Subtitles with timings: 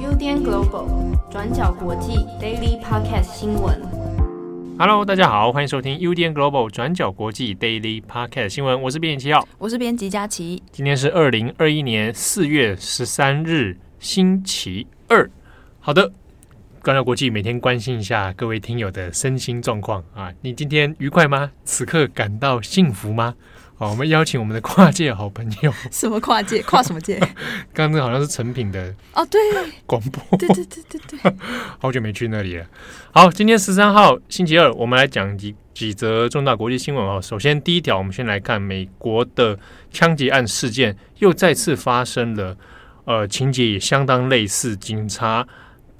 [0.00, 3.78] UDN Global 转角国际 Daily Podcast 新闻。
[4.78, 8.80] Hello，大家好，欢迎收听 UDN Global 转角国际 Daily Podcast 新闻。
[8.80, 10.62] 我是编辑七号，我是编辑佳琪。
[10.72, 15.30] 今天是二零二一年四月十三日，星期二。
[15.80, 16.10] 好的，
[16.82, 21.52] 转角国际每天关心一下各位听友的身心状况啊，你今天愉快吗？
[21.64, 23.34] 此刻感到幸福吗？
[23.78, 25.70] 好，我们邀请我们的跨界好朋友。
[25.92, 26.62] 什么跨界？
[26.62, 27.18] 跨什么界？
[27.74, 29.38] 刚刚好像是成品的哦，对，
[29.84, 30.38] 广播。
[30.38, 31.36] 对对对对对，
[31.78, 32.66] 好久没去那里了。
[33.12, 37.20] 好，今天十三号星期二，我们来讲几几则重大国际新闻哦。
[37.20, 39.58] 首先，第一条，我们先来看美国的
[39.92, 42.56] 枪击案事件，又再次发生了，
[43.04, 45.46] 呃，情节也相当类似，警察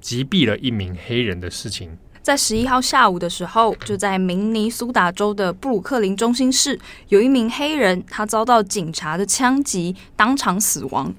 [0.01, 1.99] 击毙了一名黑人的事情。
[2.27, 6.77] 在十一号下午的时候，就在明尼苏达州的布鲁克林中心市，
[7.07, 11.15] 有一名黑人，他遭到警察的枪击，当场死亡。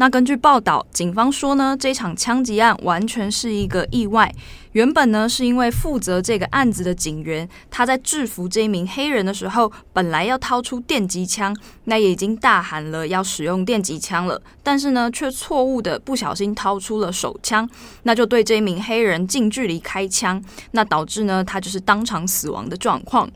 [0.00, 4.34] 那根据报道，警方说呢，这场枪击案完全是一个意外。
[4.72, 17.68] 原本呢，是因为负责这个案子的警员，他在制服这名黑人的时候，本来要掏出电击枪，那也已经大喊了要使用电击枪了，但是呢，却错误的不小心掏出了手枪，
[18.04, 23.30] 那就对这名黑人近距离开枪，那导致呢，他就是当场死亡的状况。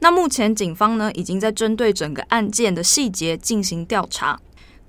[0.00, 4.40] 那目前警方呢，已经在针对整个案件的细节进行调查。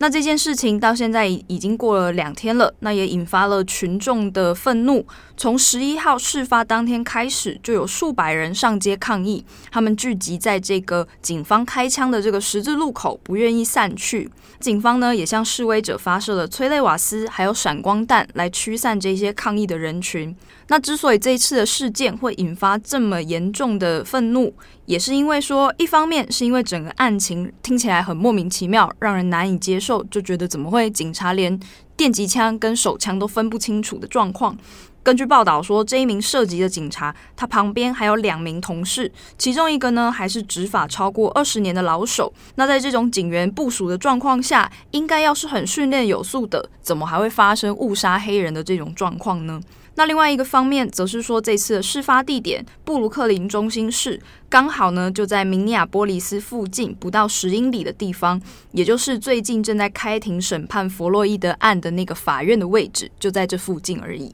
[0.02, 5.06] 那这件事情到现在已经过了两天了，那也引发了群众的愤怒。
[5.36, 14.30] 从十一号事发当天开始，就有数百人上街抗议，他们聚集在这个警方开枪的这个十字路口，不愿意散去。
[14.62, 20.34] 警方呢，也向示威者发射了催泪瓦斯，还有闪光弹来驱散这些抗议的人群。
[20.70, 24.54] 那之所以这一次的事件会引发这么严重的愤怒，
[24.86, 31.60] 也是因为说，一方面是因为整个案情听起来很莫名其妙，让人难以接受，就觉得怎么会警察连
[31.98, 34.56] 电击枪跟手枪都分不清楚的状况。
[35.02, 42.32] 根据报道说，这一名涉及的警察，他旁边还有两名同事，其中一个呢还是执法超过二十年的老手。
[42.56, 49.60] 那在这种警员部署的状况下，应该要是很训练有素的，怎么还会发生误杀黑人的这种状况呢？
[50.00, 54.18] 那另外一个方面，则是说，这次的事发地点布鲁克林中心市
[54.48, 64.34] 刚好呢就在明尼亚波利斯附近不到十英里的地方，也就是最近正在开庭审判弗洛伊德案的那个法院的位置，就在这附近而已。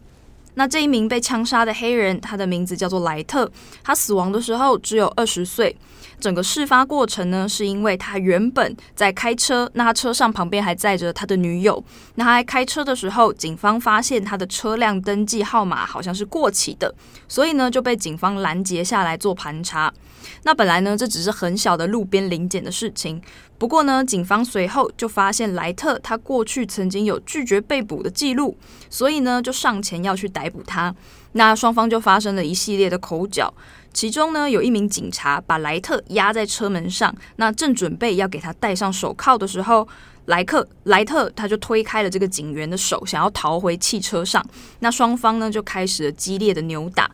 [0.56, 3.50] 那这一名被枪杀的黑人，他的名字叫做莱特，
[3.84, 5.76] 他死亡的时候只有二十岁。
[6.18, 11.84] 整个事发过程呢，是因为他原本在开车，那他车上旁边还载着他的女友。
[12.16, 16.96] 那他在开车的时候，警方发现他的车辆登记号码好像是过期的，
[17.28, 19.94] 所以呢就被警方拦截下来做盘查。
[20.44, 23.22] 那本来呢这只是很小的路边临检的事情，
[23.58, 28.58] 不过呢警方随后就发现莱特他过去曾经有拒绝被捕的记录，
[28.90, 30.94] 所以呢就上前要去逮逮捕他。
[31.32, 33.52] 那双方就发生了一系列的口角。
[33.92, 39.88] 其中呢，有一名警察把莱特压在车门上，那正准备要给他戴上手铐的时候，
[40.26, 44.46] 莱克莱特他就推开了这个警员的手，想要逃回汽车上。
[44.80, 47.10] 那双方呢就开始了激烈的扭打。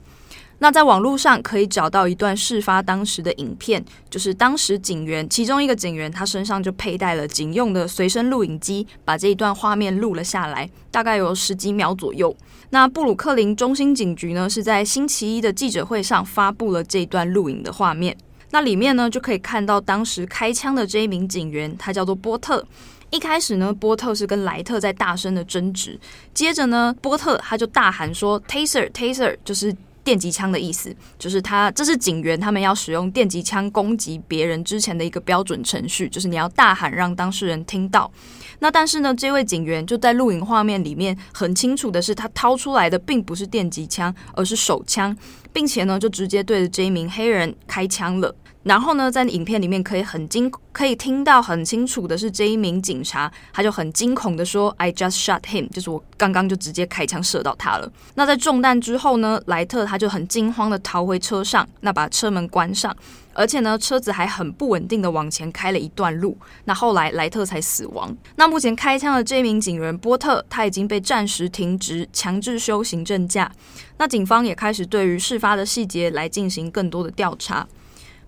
[0.63, 12.35] 那在网络上可以找到一段事发当时的影片，就是当时警员其中一个警员他身上就佩戴了警用的随身录影机，把这一段画面录了下来，大概有十几秒左右。
[12.69, 18.15] 那布鲁克林中心警局呢是在星期一的记者会上发布了这段录影的画面，
[18.51, 22.63] 那里面呢就可以看到当时开枪的这一名警员，他叫做波特。
[23.09, 25.99] 一开始呢，波特是跟莱特在大声的争执，
[26.35, 29.75] 接着呢，波特他就大喊说：“Taser，Taser，就是。”
[30.11, 38.11] 电击枪的意思就是他，这是警员他们要使用电击枪攻击别人之前的一个标准程序，就是你要大喊让当事人听到。
[38.59, 45.15] 那但是呢，这位警员就在录影画面里面很清楚的是，他掏出来的并不是电击枪，而是手枪，
[45.53, 48.35] 并且呢就直接对着这一名黑人开枪了。
[48.63, 62.95] 然后呢，在影片里面可以很惊，可以听到很清楚的是这一名警察，他就很惊恐的说：“I just shot him，就是我刚刚就直接开枪射到他了。”那在中弹之后呢，莱特他就很惊慌的逃回车上，那把车门关上，
[63.33, 66.37] 而且呢，车子还很不稳定的往前开了一段路。
[66.65, 68.15] 那后来莱特才死亡。
[68.35, 73.51] 那目前开枪的这名警员波特，他已经被暂时停职，强制休行政假。
[73.97, 77.67] 那警方也开始对于事发的细节来进行更多的调查。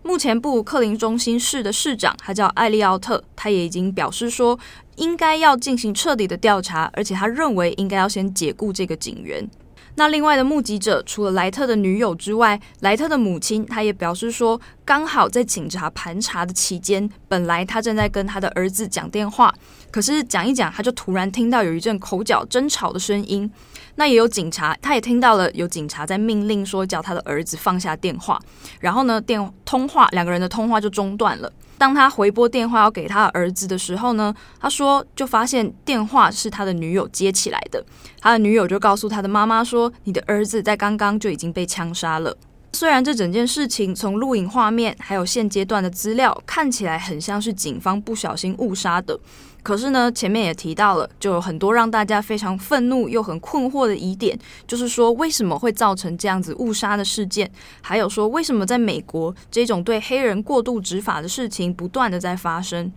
[0.06, 4.60] 目前布鲁克林中心市的市长，他叫艾利奥特，他也已经表示说，
[4.98, 9.50] 应该要进行彻底的调查，而且他认为应该要先解雇这个警员。
[9.96, 19.54] 那另外的目击者，除了莱特的女友之外，莱特的母亲，她也表示说，刚好在警察盘查的期间，本来她正在跟她的儿子讲电话，
[19.94, 23.48] 可是讲一讲，他就突然听到有一阵口角争吵的声音。
[23.94, 28.40] 那也有警察，他也听到了有警察在命令说叫他的儿子放下电话。
[28.80, 31.54] 然后呢，电通话两个人的通话就中断了。
[31.78, 37.86] 当他回拨电话要给他儿子的时候呢，他说就发现电话是他的女友接起来的。
[38.19, 42.36] 他的女友就告诉他的妈妈说：“你的儿子在刚刚就已经被枪杀了。”
[42.74, 49.19] 虽然这整件事情从录影画面还有现阶段的资料看起来很像是警方不小心误杀的，
[49.63, 54.38] 可是呢，前面也提到了，就有很多让大家非常愤怒又很困惑的疑点，
[54.68, 57.50] 就是说为什么会造成这样子误杀的事件，
[57.81, 62.92] 还有说为什么在美国这种对黑人过度执法的事情不断的在发生。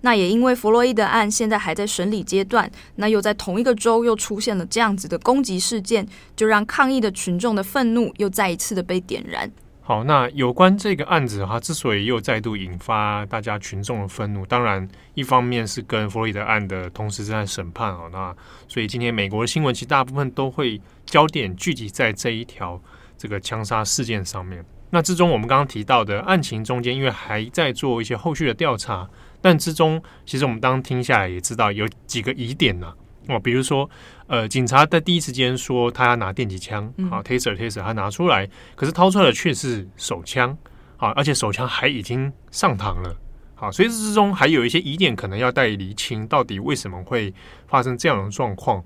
[0.00, 6.06] 那也因为弗洛伊德案现在还在审理阶段，那又在同一个州又出现了这样子的攻击事件，
[6.36, 9.50] 就让抗议的群众的愤怒又再一次的被点燃。
[9.88, 18.36] 好，那有关这个案子哈，之所以又再度引发大家群众的愤怒，当然一方面是跟弗洛伊德案的同时正在审判哦，那
[18.68, 22.78] 所以今天美国的新闻其实大部分都会焦点聚集在这一条
[23.16, 24.62] 这个枪杀事件上面。
[24.90, 29.08] 那之中我们刚刚提到的案情中间，因为还在做一些后续的调查。
[29.40, 32.92] 但之中，其实我们当听下来也知道有几个疑点呢、
[33.28, 33.88] 哦，比如说，
[34.26, 40.56] 呃，警察在第一时间说他要拿电击枪，好，taser taser，他拿出来，可是掏出来的却是手枪，
[40.96, 43.14] 好，而且手枪还已经上膛了，
[43.54, 47.32] 好，所以这之中还有一些疑点，可能要待厘清，到底为什么会
[47.66, 48.82] 发生这样的状况？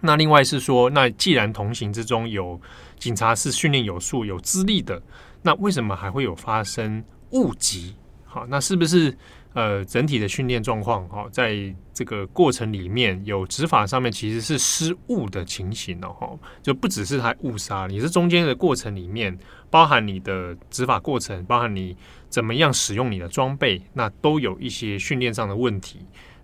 [0.00, 2.60] 那另外是说，那既然同行之中有
[2.98, 5.00] 警察是训练有素、有资历的，
[5.42, 7.94] 那为什么还会有发生误击？
[8.24, 9.16] 好，那是不是？
[9.54, 11.54] 呃，整体的训练状况，哈，在
[11.92, 19.38] 这个过程里面有执法上面其实是失误的情形哦，哈，就不只是他误杀，你是中间的过程里面，
[19.68, 21.94] 包含你的执法过程，包含你
[22.30, 25.98] 怎么样使用你的装备，那都有一些训练上的问题，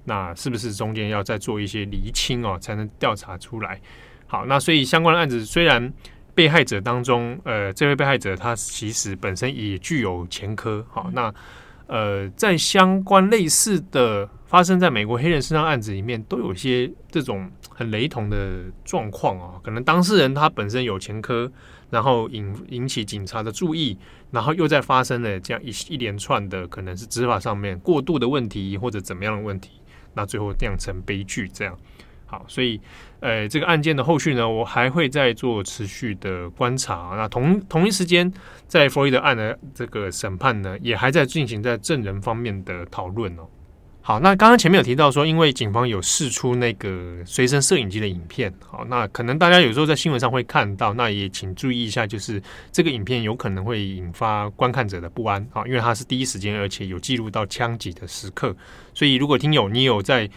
[0.04, 3.81] 那是不是中间要再做一些厘清哦，才能调查出来？
[4.26, 5.90] 好，那所以相关的案子虽然
[6.34, 11.34] 被害者当中，呃，这位被害者他其实本身也具有前科，好，那。
[11.88, 19.58] 呃，在相关类似的发生在美国黑人身上案子里面，都有些这种很雷同的状况啊。
[19.64, 21.50] 可能当事人他本身有前科，
[21.90, 23.99] 然后引引起警察的注意，
[24.31, 29.81] 然后又在发生了这样一一连串的可能是执法上面过度的问题，或者怎么样的问题，
[30.14, 31.76] 那最后酿成悲剧这样。
[32.30, 32.78] 好，所以，
[33.20, 37.14] 呃，这个案件的后续呢，我还会再做持续的观察。
[37.16, 38.30] 那同同一时间，
[38.66, 43.48] 在弗洛伊德案的这个审判呢，也还在进行在证人方面的讨论哦。
[44.02, 58.54] 好，那刚刚前面有提到说，因为警方有释出那个随身摄影机的影片，好，那可能大家有时候在新闻上会看到，那也请注意一下，就是这个影片有可能会引发观看者的不安啊，因为它是第一时间，而且有记录到枪击的时刻，
[58.92, 60.28] 所以如果听友你有在。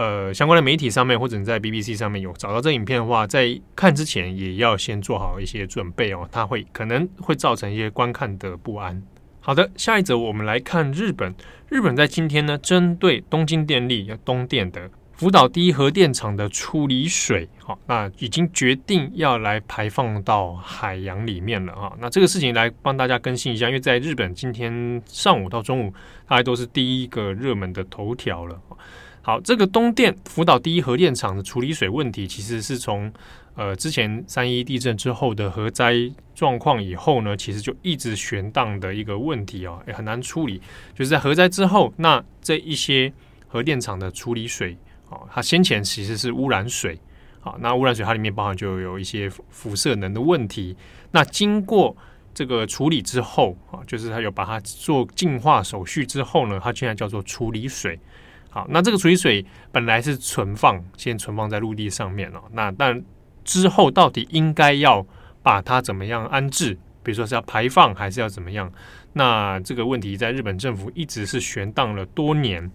[0.00, 9.02] 呃，相关的媒体上面或者你在 BBC 上面有找到这影片的话，在看之前也要先做好一些准备哦，它会可能会造成一些观看的不安。
[9.40, 11.34] 好的，下一则我们来看日本。
[11.68, 21.92] 日本在今天呢，针对东京电力东电的福岛第一核电厂的处理水，好，那已经决定要来排放到海洋里面了啊。
[22.00, 25.92] 那这个事情来帮大家更新一下，因为在日本今天上午到中午，
[26.26, 28.58] 大概都是第一个热门的头条了。
[29.22, 33.12] 好，这个东电福岛第一核电厂的处理水问题，其实是从
[33.54, 35.94] 呃之前三一地震之后的核灾
[36.34, 40.60] 状况以后呢，其实就一直悬荡的一个问题哦，也很难处理。
[40.94, 43.12] 就是在核灾之后，那这一些
[43.46, 44.74] 核电厂的处理水，
[45.10, 46.98] 哦，它先前其实是污染水，
[47.40, 50.74] 好，那污染水它里面包含就有一些辐射能的问题。
[51.10, 51.94] 那经过
[52.32, 58.00] 这个处理之后，啊，就是它有把它做净化手续之后呢，它现在叫做处理水。
[58.50, 62.42] 好，那这个处理水本来是存放，先存放在陆地上面哦。
[62.52, 63.00] 那但
[63.44, 65.06] 之后到底应该要
[65.40, 66.76] 把它怎么样安置？
[67.02, 68.70] 比如说是要排放还是要怎么样？
[69.12, 72.68] 那这个问题在日本政府一直是悬荡了多年。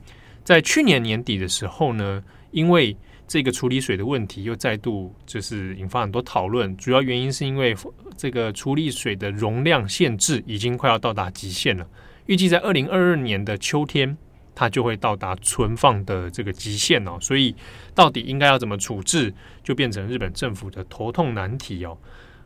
[0.44, 2.96] 在去年年底的时候呢，因为
[3.28, 6.76] 这个处理水的问题又再度就是引发很多讨论。
[6.78, 7.76] 主要原因是因为
[8.16, 11.86] 这个处理水的容量限制已经快要到达极限了，
[12.28, 14.18] 预计在二零二二年的秋天。
[14.56, 17.54] 它就会到达存放的这个极限哦，所以
[17.94, 19.32] 到底应该要怎么处置，
[19.62, 21.96] 就变成日本政府的头痛难题哦。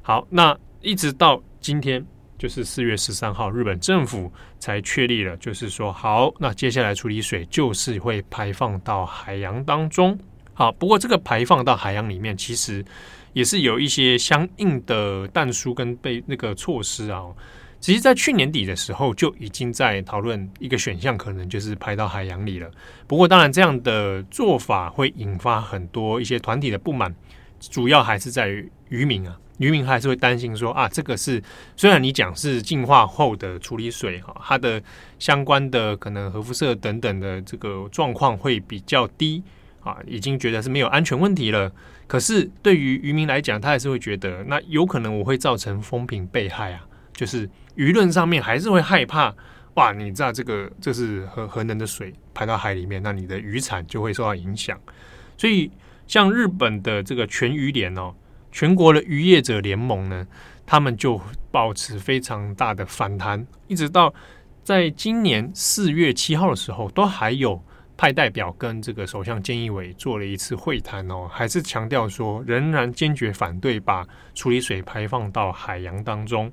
[0.02, 2.04] 好，那一直到今天，
[2.38, 10.18] 就是四月十三号，日本政府才确立了，就是说好，那接下来处理水就是会排放到海洋当中。
[10.54, 12.84] 好，不过这个排放到海洋里面，其实
[13.34, 17.24] 也是有一些相应的但书跟被那个措施啊。
[17.80, 22.70] 其实，在去年底的时候就已经在讨论一个选项，可能就是排到海洋里了。
[23.08, 27.16] 不过，当然这样的做法会引发很多一些团体的不满，
[27.60, 31.42] 主要还是在于渔民啊，渔民还是会担心说啊，这个是
[31.78, 34.82] 虽然你讲是净化后的处理水哈，它的
[35.18, 39.42] 相关的可能核辐射等等的这个状况会比较低
[39.82, 41.72] 啊，已经觉得是没有安全问题了。
[42.08, 46.86] 可是对于渔民来讲，他还是会觉得那有可能我会造成风评被害啊，
[47.20, 47.50] 就是。
[47.76, 49.34] 舆论上面还是会害怕
[49.76, 49.94] 哇！
[49.94, 54.78] 你知道这个这是核核能的水排到海里面，那你的渔产就会受到影响。
[55.38, 55.72] 所以，
[56.06, 58.14] 像日本的这个全渔联哦，
[58.52, 60.28] 全国的渔业者联盟呢，
[60.66, 61.22] 他们就
[61.52, 64.14] 保持非常大的反弹，一直到
[64.62, 67.64] 在今年四月七号的时候，都还有
[67.96, 76.52] 派代表跟这个首相菅义伟做了一次会谈哦，还是强调说仍然坚决反对把处理水排放到海洋当中。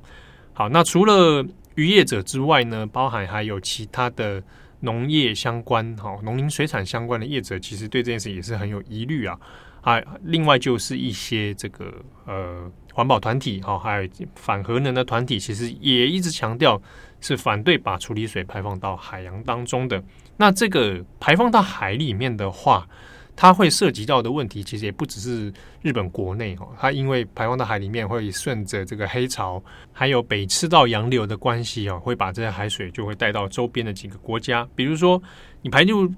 [0.59, 1.45] 好，那除了
[1.75, 4.43] 渔业者之外呢，包含还有其他的
[4.81, 9.39] 农业相关、哈农林水产相关的业者，其实对这件事也是很有疑虑啊。
[9.83, 11.93] 啊，另外就是一些这个
[12.25, 16.81] 呃环保团体，哈，还有反核能的团体，其实也一直强调
[17.21, 20.03] 是反对把处理水排放到海洋当中的。
[20.39, 22.89] 那这个排放到海里面的话，
[23.37, 25.53] 它会涉及到的问题，其实也不只是
[25.83, 26.69] 日本国内哦。
[26.81, 29.63] 它因为排放到海里面，会顺着这个黑潮，
[29.93, 34.67] 还有北赤道洋流的关系哦，会把这些海水就会带到周边的几个国家。
[34.75, 35.23] 比如说，
[35.61, 36.11] 你排入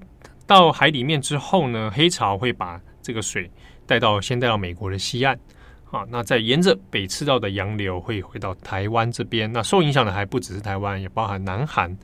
[0.47, 3.51] 到海里面之后呢，黑潮会把这个水
[3.85, 5.37] 带到先带到美国的西岸，
[5.83, 9.51] 好，那再沿着北赤道的洋流会回到台湾这边。
[9.51, 11.97] 那受影响的还不只是台湾，也包含南韩。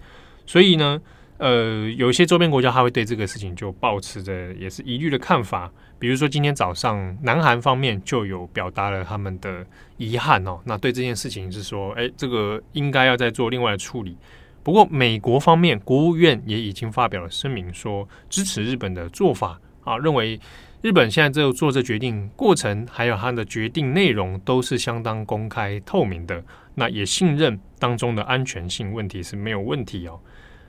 [0.46, 1.02] 所以呢。
[1.38, 5.70] 呃，有一些周边国家，他会对这个事情就抱持着也是疑虑的看法。
[6.00, 9.66] 比如说，今天早上，南韩方面就有表达了他们的
[9.98, 10.60] 遗憾哦。
[10.66, 14.18] 那对这件事情是说，哎，这个应该要再做另外的处理。
[14.64, 20.40] 不过，美国方面国务院也已经发表了声明，说支持日本的做法啊，认为
[20.82, 26.44] 日本现在这做这决定过程，还有它的决定内容都是相当公开透明的。
[26.76, 30.20] 那也信任当中的安全性问题是没有问题哦。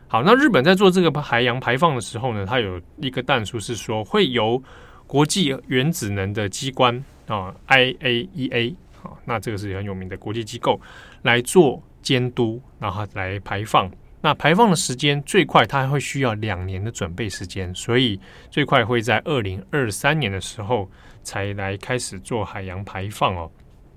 [0.08, 4.62] 好，那日本在做这个海洋排放的时候呢，它有一个但书是说会由
[5.06, 10.80] 国际原子能的机关啊，IAEA 啊，那这个是很有名的国际机构
[11.22, 13.90] 来做监督，然后来排放。
[14.20, 18.18] 那排放的时间最快，它还会需要两年的准备时间，所以
[18.50, 20.88] 最快会在二零二三年的时候
[21.22, 23.50] 才来开始做海洋排放哦。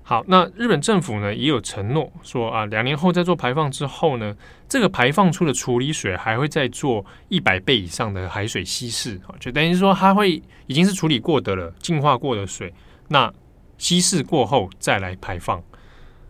[0.10, 4.36] 好，那日本政府呢也有承诺说啊，两年后在做排放之后呢，
[4.68, 12.74] 这个排放出的处理水还会再做一百倍以上的海水稀释啊，就等于说它会已经是处理过的了，净化过的水，
[13.10, 13.32] 那
[13.78, 15.62] 稀释过后再来排放。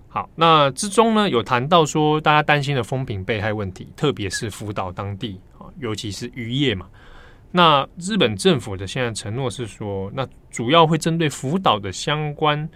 [0.09, 6.85] 好，那之中呢有谈到说大家担心的风评被害问题，特别是福岛当地啊，尤其是渔业嘛。
[7.51, 12.69] 那日本政府的现在承诺是说，那主要会针对福岛的相关。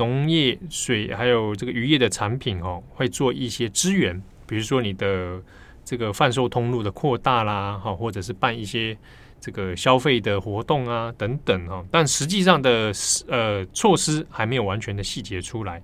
[0.00, 5.38] 农业、水还有这个渔业的产品哦，会做一些支援，比如说你的
[5.84, 8.96] 这个贩售通路的扩大啦，哈，或者是办一些
[9.38, 11.84] 这个消费的活动啊，等等哈。
[11.90, 12.90] 但实际上的
[13.28, 15.82] 呃措施还没有完全的细节出来。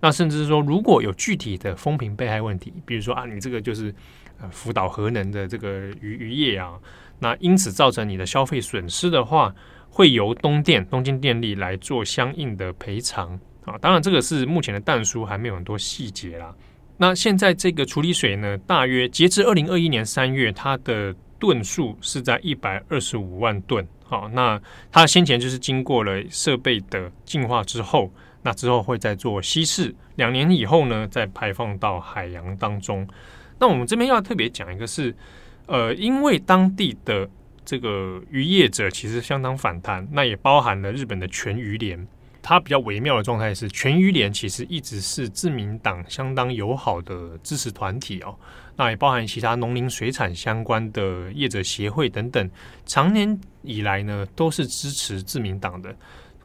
[0.00, 3.94] 那甚至是说，如果有具体的风评被害问题，比如说啊，你这个就是
[4.40, 6.72] 呃福岛核能的这个渔渔业啊，
[7.18, 9.54] 那因此造成你的消费损失的话，
[9.90, 13.38] 会由东电东京电力来做相应的赔偿。
[13.68, 16.54] 啊，当然这个是目前的淡书，还没有很多细节啦。
[16.96, 23.86] 那现在这个处理水呢，大约截至二零二一年三月，它的吨数是在一百二十五万吨。
[24.04, 24.60] 好，那
[24.90, 28.10] 它先前就是经过了设备的净化之后，
[28.42, 33.06] 那之后会再做稀释，两年以后呢，再排放到海洋当中。
[33.60, 35.14] 那我们这边要特别讲一个是，
[35.66, 37.28] 呃，因为当地的
[37.64, 42.08] 这个渔业者其实相当反弹，那也包含了日本的全渔连。
[42.42, 48.34] 它比较微妙的状态是，全渔连其实一直是自民党相当友好的支持团体哦。
[48.76, 52.48] 那也包含其他农林水产相关的业者协会等等，
[52.86, 55.94] 长年以来呢都是支持自民党的。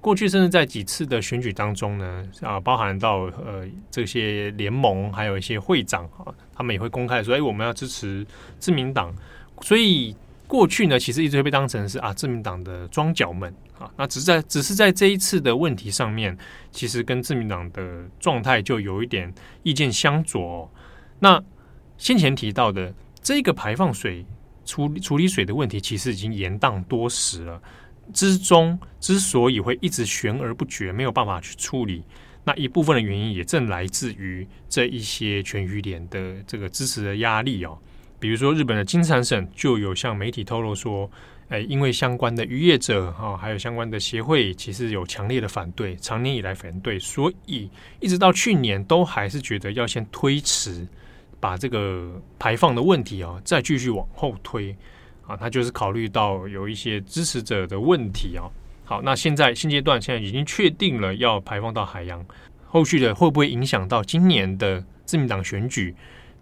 [0.01, 8.25] 过去甚至在几次的选举当中呢，啊，包含到呃这些联盟，还有一些会长啊，他们也会公开说，哎，我们要支持
[8.59, 9.15] 自民党。
[9.61, 10.13] 所以
[10.53, 13.91] 过去呢，其实一直会被当成是啊自民党的桩脚们啊。
[13.97, 16.37] 那只是在只是在这一次的问题上面，
[16.69, 19.33] 其实跟自民党的状态就有一点
[19.63, 20.71] 意见相左。
[21.17, 21.43] 那
[21.97, 24.23] 先前提到的这个排放水
[24.63, 27.59] 处理处理水的问题，其实已经延宕多时了。
[28.13, 32.03] 之中之所以会一直悬而不决，没有办法去处理，
[32.43, 37.75] 那一部分的原因也正来自于这一些全鱼连的这个支持的压力哦。
[38.23, 41.11] 比如说，日本的金产省就有向媒体透露说，
[41.49, 50.87] 诶，因为相关的渔业者哈，还有相关的协会，其实有强烈的反对，长年以来反对，所以一直到去年都还是觉得要先推迟，
[51.41, 54.73] 把这个排放的问题啊，再继续往后推
[55.27, 58.47] 啊，他就是考虑到有一些支持者的问题啊。
[58.85, 62.25] 好，那现在现阶段现在已经确定了要排放到海洋，
[62.65, 65.93] 后续的会不会影响到今年的自民党选举？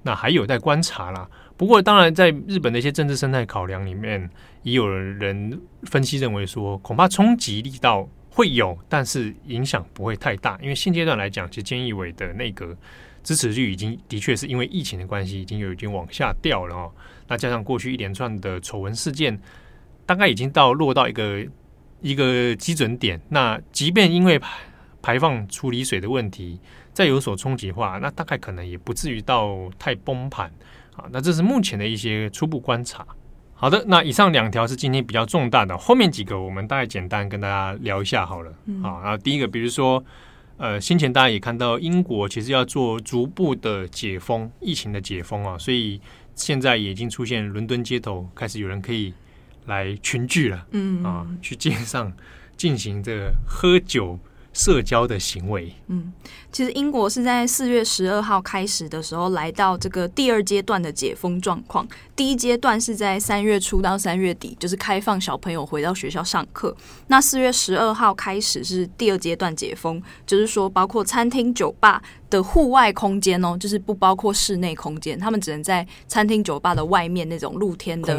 [0.04, 1.28] 那还有待观察啦。
[1.62, 4.28] 不过，当然，在日本的一些政治生态考量里面，
[4.64, 10.58] 也有人分析认为说，恐怕冲击力道会有，但是影响不会太大。
[10.60, 12.76] 因为现阶段来讲，其实菅义伟的内阁
[13.22, 16.92] 支持率已经的确是因为疫情的关系，已经有已经往下掉了哦。
[17.28, 19.40] 那加上过去一连串的丑闻事件，
[20.08, 21.46] 大概已经到落到一个
[22.02, 23.22] 一个基准点。
[23.30, 24.42] 那即便因为
[25.00, 26.60] 排放处理水的问题，
[26.92, 30.52] 再有所冲击化，那大概可能也不至于到太崩盘
[30.96, 31.06] 啊。
[31.12, 33.06] 那这是目前的一些初步观察。
[33.54, 38.52] 好的，那以上两条是今天比较重大的，后面几个我们大概简单跟大家聊一下好了。
[38.66, 40.04] 嗯、好，然后第一个，比如说，
[40.58, 46.02] 呃，先前大家也看到英国其实要做逐步的解封，疫情的解封啊，所以
[46.34, 49.14] 现在已经出现伦敦街头开始有人可以
[49.68, 52.12] 来群聚了，嗯啊，去街上
[52.58, 54.18] 进行这个喝酒。
[54.54, 56.12] 社交的行为，嗯，
[56.52, 61.88] 其实英国是在四月十二号开始的时候来到这个第二阶段的解封状况。
[62.16, 66.76] 第一阶段是在三月初到三月底，就是开放小朋友回到学校上课。
[67.08, 78.14] 那四月十二号开始是第二阶段解封，就是说包括餐厅、酒吧的户外空间哦，就是不包括室内空间，他们只能在餐厅、酒吧的外面那种露天的，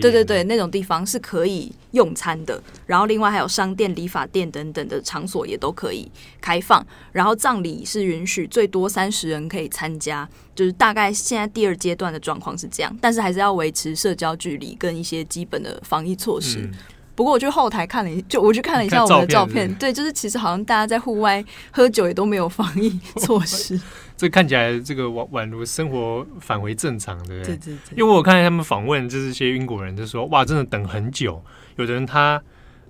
[0.00, 2.60] 对对对，那种地方是可以用餐的。
[2.86, 6.84] 然后另外还有商店、理发店等等的场所也都可以开放。
[7.12, 16.60] 然后葬礼是允许最多三十人可以参加，就是大概现在第二阶段的状况是这样，但是还是要维持社交距离跟一些基本的防疫措施。
[16.60, 16.72] 嗯
[17.16, 23.80] 不过我去后台看了一，就我去看了一下我们的照片，照片是是对，就是其实好像大家在户外喝酒也都没有防疫措施，
[24.16, 27.56] 这看起来这个宛宛如生活返回正常，对不对？
[27.56, 27.96] 对对对。
[27.96, 31.40] 因为我看他们访问，就是一些英国人就说，哇，真的等很久。
[31.76, 32.42] 有的人他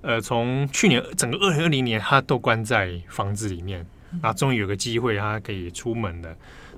[0.04, 3.84] 呃，从去年整个二零二零年，他都关在房子里面，
[4.22, 6.36] 那终于有个机会，他可以出门了。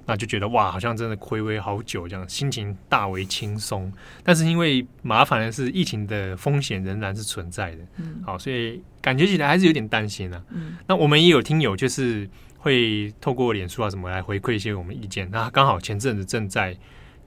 [0.09, 3.93] 那就觉得哇，好像真的睽违好久这样，心情大为轻松。
[4.23, 7.79] 但是因为麻烦的是，疫情的风险仍然是存在的。
[7.97, 10.41] 嗯，好，所以感觉起来还是有点担心啊。
[10.51, 15.29] 嗯，那我们也有听友就是会透过脸书啊什么来回馈一些我们意见。
[15.33, 16.77] 那刚好前阵子正在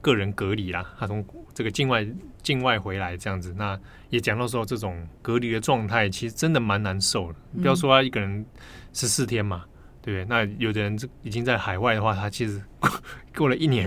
[0.00, 2.06] 个人隔离啦，他从这个境外
[2.42, 3.78] 境外回来这样子，那
[4.10, 7.38] 也讲到说这种隔离的状态其实真的蛮难受的。
[7.60, 8.44] 不要说他一个人
[8.92, 9.64] 十四天嘛。
[10.02, 12.58] 对不对，那有的人这已经在海外的话，他其实
[13.36, 13.86] 过了一年，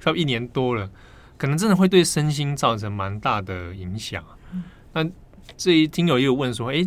[0.00, 0.90] 差不多一年多了，
[1.36, 4.24] 可能真的会对身心造成蛮大的影响。
[4.54, 5.06] 嗯、那
[5.58, 6.82] 这一听友也有问说，哎，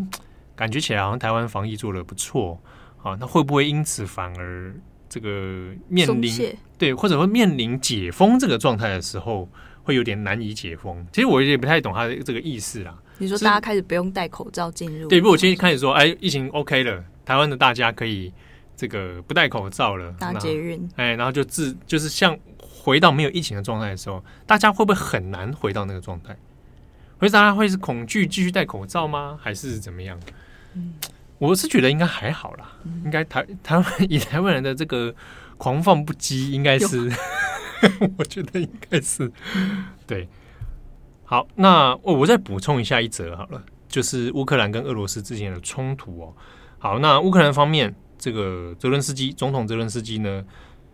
[0.55, 2.59] 感觉起来好像台湾防疫做的不错
[3.03, 4.73] 啊，那会不会因此反而
[5.07, 9.47] 这个面临对，或者说面临解封这个状态的时候，
[9.85, 11.05] 会有点难以解封？
[11.13, 12.93] 其实我也不太懂他的这个意思啦。
[13.19, 15.07] 你说大家开始不用戴口罩进入？
[15.07, 18.33] 对，不过我今天开始说，哎，疫情 OK 了，台湾的大家可以。
[18.77, 26.35] 这个不戴口罩了，大捷运，哎，然后就自就是像回到没有疫情的状态的时候，大家会不会很难回到那个状态？
[27.17, 29.39] 会大家会是恐惧继续戴口罩吗？
[29.41, 30.19] 还是怎么样？
[30.73, 30.93] 嗯，
[31.37, 35.15] 我是觉得应该还好啦，嗯、应该台台湾以台湾人的这个
[35.55, 37.09] 狂放不羁，应该是，
[38.17, 39.31] 我觉得应该是
[40.07, 40.27] 对。
[41.23, 46.33] 好，那我我再补充一下一则好了，就是乌克兰跟俄罗斯之间的冲突哦。
[46.77, 47.95] 好，那乌克兰方面。
[48.17, 50.43] 这个泽伦斯基总统泽伦斯基呢，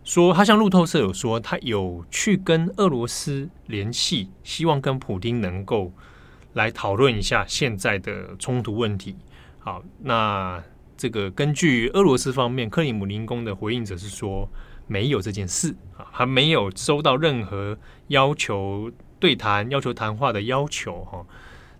[0.02, 5.92] 说他向路透社有说，他有去跟俄罗斯联系，希望跟普丁能够
[6.52, 9.16] 来讨论一下现在的冲突问题。
[9.60, 10.62] 好，那
[10.96, 14.46] 这个根据俄罗斯方面克里姆林宫的回应者是说，
[14.86, 15.74] 没有这件事，
[16.10, 21.24] 还没有收到任何要求对谈、要求谈话的要求哈。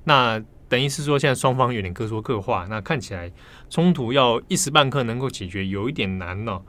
[0.04, 3.30] 那等于是说，现在双方有点各说各话，那看起来
[3.68, 6.62] 冲突要一时半刻能够解决有一点难了、哦。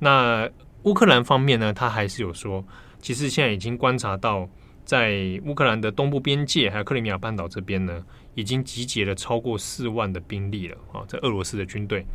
[0.00, 0.50] 那
[0.82, 2.64] 乌克兰方面呢，他还是有说，
[3.00, 4.48] 其实现在已经观察到，
[4.84, 12.06] 在乌克兰的东部边界还有克里米亚半岛这边呢，已经集结了超过四万的兵力了啊，在俄罗斯的军队，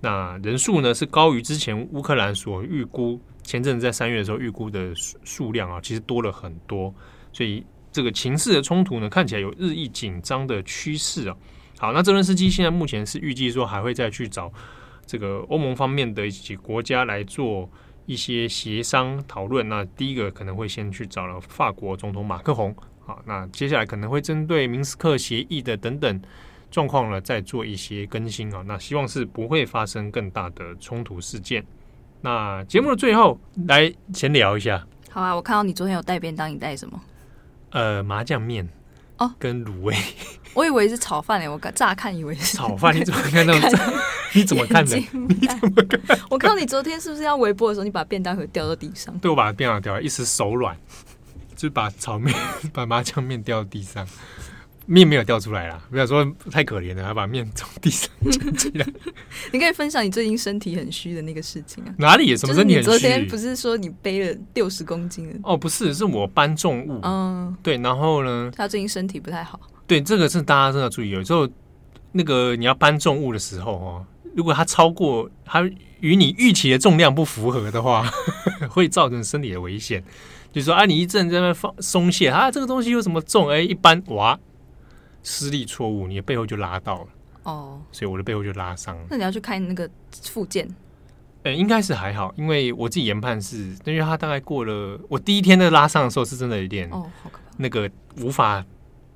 [0.00, 3.18] 那人数呢是高于之前乌克兰所预估，
[3.50, 6.94] 前阵子在三月的时候预估的数数量啊，其实多了很多，
[7.32, 7.64] 所以。
[7.92, 11.36] 这个情势的冲突呢，看起来有日益紧张的趋势啊。
[11.76, 14.48] 好，那泽伦斯基现在目前是预计说还会再去找
[15.04, 17.68] 这个欧盟方面的一些国家来做
[18.06, 19.68] 一些协商讨论。
[19.68, 26.22] 那第一个可能会先去找了法国总统马克宏，好，那接下来可能会针对明斯克协议的等等
[26.70, 28.62] 状况呢，再做一些更新啊。
[28.64, 31.66] 那希望是不会发生更大的冲突事件。
[32.22, 34.84] 那节目的最后来闲聊一下。
[35.10, 37.00] 好啊，我看到你昨天有带便当，你带什么？
[37.70, 38.68] 呃，麻酱面
[39.18, 39.96] 哦，跟卤味。
[40.54, 42.94] 我以为是炒饭诶，我乍看以为是炒饭。
[42.94, 43.54] 你怎么看到？
[44.34, 44.96] 你怎么看的？
[44.96, 46.18] 你怎么看？
[46.28, 49.16] 我看到你昨天是不是要微波的时候，你把便当盒掉到地上？
[49.18, 50.76] 对，我把便当盒掉了，一时手软，
[51.56, 52.34] 就把炒面、
[52.72, 54.06] 把麻酱面掉到地上。
[54.86, 58.86] 面没有掉出来啦，不要说太可怜了，还把面从地上捡起来。
[59.52, 61.94] 你可以分享你最近身体很虚的那个事情啊？
[61.98, 62.36] 哪里？
[62.36, 62.88] 什么身体很虚？
[62.88, 65.40] 昨天不是说你背了六十公斤？
[65.44, 66.98] 哦，不是，是我搬重物。
[67.02, 68.50] 嗯，对，然后呢？
[68.56, 69.60] 他最近身体不太好。
[69.86, 71.10] 对，这个是大家真的要注意。
[71.10, 71.48] 有时候
[72.12, 75.62] 那个你要搬重物的时候哦，如果它超过它
[76.00, 78.10] 与你预期的重量不符合的话，
[78.68, 80.02] 会造成身体的危险。
[80.52, 83.48] 就是说啊，你一阵在那放松懈，啊，这个东西有什么重？
[83.48, 84.36] 哎，一搬哇。
[85.22, 87.06] 施力错误，你的背后就拉到了
[87.44, 89.06] 哦，所以我的背后就拉伤了。
[89.10, 89.88] 那你要去看那个
[90.24, 90.68] 附件？
[91.42, 98.62] 呃、欸，应该是还好，因为我自己研判是，因为他大概过了我第一天的拉伤的时候，是真的有点哦，好可怕，那个无法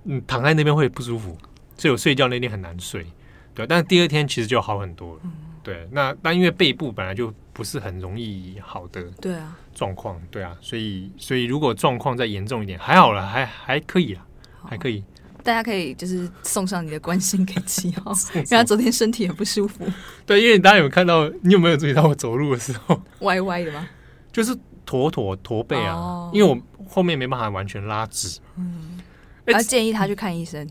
[0.05, 1.37] 嗯躺在那边会不舒服，
[1.77, 3.07] 所以我睡觉那天很难睡。
[3.55, 5.21] 对，但是第二天其实就好很多了。
[5.25, 14.27] 嗯、对，那那因为背部本来就不是很容易好的，对啊，状况，对啊，所以所以如果状况再严重一点，还好了，还还可以啊，
[14.67, 15.05] 还可以。
[15.45, 19.87] 大家可以就是送上你的关心给七号， 因为他昨天身体很不舒服。
[20.25, 23.87] 对，因为大家有看到，你有没有注意到我走路的时候歪歪的吗？
[24.33, 28.41] 就是驼驼驼背啊，哦、因为我后面没办法完全拉直。
[28.57, 28.99] 嗯，
[29.45, 30.67] 要建议他去看医生。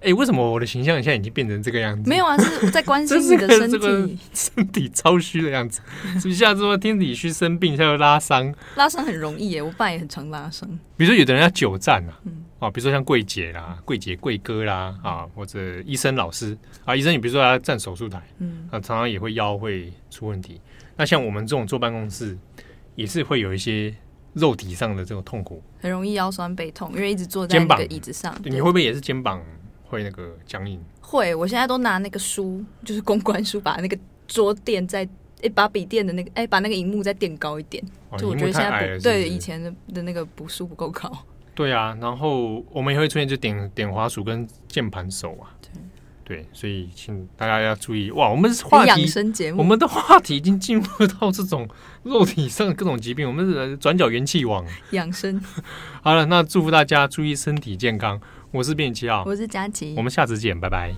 [0.00, 2.10] 哎、欸，为什么我的形象现在已经变成这个样子？
[2.10, 5.80] 没有啊，是在关心 你的身体，这个、身体超虚的样子。
[6.24, 10.68] 一下子说天体虚生病，一下又拉伤，拉伤很容易耶，我爸也很常拉伤。
[10.96, 12.18] 比如说有的人要久站啊。
[12.24, 20.60] 嗯啊，比如说像柜姐啦、柜姐、柜哥啦，啊，或者医生老师啊，医生你比如说他站手术台，嗯，啊，常常也会腰会出问题。
[20.96, 22.36] 那像我们这种坐办公室，
[22.94, 23.94] 也是会有一些
[24.32, 28.34] 肉体上的这种痛苦，很容易腰酸背痛，因为一直坐在那个椅子上。
[28.42, 29.42] 对，你会不会也是肩膀
[29.84, 30.82] 会那个僵硬？
[31.02, 35.06] 会，我现在都拿那个书，就是公关书，把那个桌垫在
[35.42, 37.84] 哎，把笔垫的那个哎，把那个荧幕再垫高一点。
[38.08, 41.12] 哦、就我觉得现在对以前的的那个补书不够高。
[41.56, 45.50] 对啊，然后我们也会出现就点点滑鼠跟键盘手啊，
[46.22, 48.10] 对，所以请大家要注意。
[48.10, 49.10] 哇，我们是话题，
[49.56, 51.66] 我们的话题已经进入到这种
[52.02, 55.40] 肉体上的各种疾病，我们是转角元气网养生。
[56.02, 60.92] 好了，那祝福大家注意身体健康，我是编辑七号，我是佳琪，我们下次见，拜拜。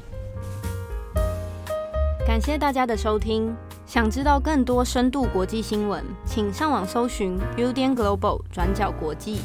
[2.27, 3.55] 感谢大家的收听，
[3.87, 9.39] 想知道更多深度国际新闻，请上网搜寻 Udan Global 转角国际。